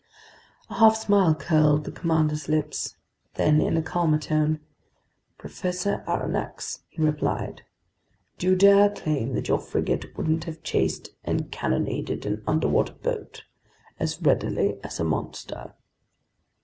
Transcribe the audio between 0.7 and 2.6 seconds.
half smile curled the commander's